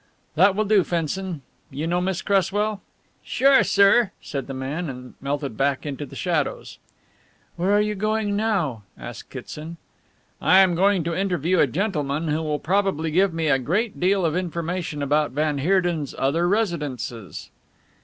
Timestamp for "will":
0.55-0.65, 12.41-12.57